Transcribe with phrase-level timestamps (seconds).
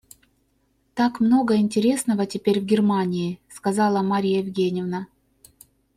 [0.95, 5.05] Так много интересного теперь в Германии,— сказала Марья Евгеньевна.